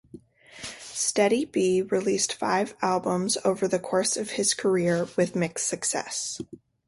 Steady 0.79 1.45
B 1.45 1.83
released 1.83 2.33
five 2.33 2.73
albums 2.81 3.37
over 3.45 3.67
the 3.67 3.77
course 3.77 4.17
of 4.17 4.31
his 4.31 4.55
career, 4.55 5.07
with 5.15 5.35
mixed 5.35 5.67
success. 5.67 6.41